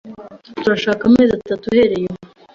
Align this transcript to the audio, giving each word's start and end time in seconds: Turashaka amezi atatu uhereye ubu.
Turashaka 0.61 1.03
amezi 1.09 1.31
atatu 1.39 1.63
uhereye 1.67 2.05
ubu. 2.11 2.23